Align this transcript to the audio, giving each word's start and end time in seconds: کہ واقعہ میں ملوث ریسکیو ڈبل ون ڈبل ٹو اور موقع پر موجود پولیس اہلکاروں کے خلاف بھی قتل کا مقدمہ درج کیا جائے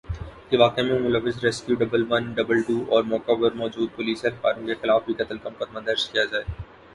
کہ 0.49 0.57
واقعہ 0.57 0.83
میں 0.83 0.97
ملوث 0.99 1.43
ریسکیو 1.43 1.75
ڈبل 1.79 2.05
ون 2.09 2.31
ڈبل 2.35 2.61
ٹو 2.67 2.77
اور 2.89 3.03
موقع 3.11 3.35
پر 3.41 3.57
موجود 3.57 3.95
پولیس 3.95 4.25
اہلکاروں 4.25 4.65
کے 4.67 4.75
خلاف 4.81 5.05
بھی 5.05 5.13
قتل 5.19 5.37
کا 5.37 5.49
مقدمہ 5.49 5.85
درج 5.85 6.09
کیا 6.09 6.25
جائے 6.25 6.43